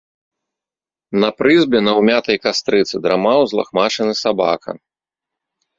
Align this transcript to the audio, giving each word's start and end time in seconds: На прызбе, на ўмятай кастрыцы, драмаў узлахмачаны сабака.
На 1.23 1.29
прызбе, 1.41 1.77
на 1.89 1.95
ўмятай 1.99 2.37
кастрыцы, 2.47 2.95
драмаў 3.05 3.37
узлахмачаны 3.47 4.13
сабака. 4.25 4.71